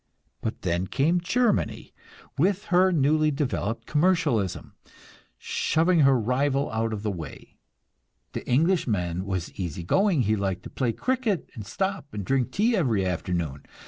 [0.41, 1.93] But then came Germany,
[2.35, 4.73] with her newly developed commercialism,
[5.37, 7.59] shoving her rival out of the way.
[8.31, 12.75] The Englishman was easy going; he liked to play cricket, and stop and drink tea
[12.75, 13.61] every afternoon.